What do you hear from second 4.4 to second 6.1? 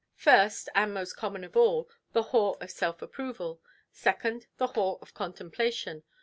the haw of contemplation.